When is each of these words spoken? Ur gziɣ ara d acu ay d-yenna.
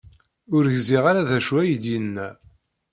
Ur 0.55 0.63
gziɣ 0.75 1.03
ara 1.11 1.27
d 1.29 1.31
acu 1.37 1.55
ay 1.61 1.71
d-yenna. 1.81 2.29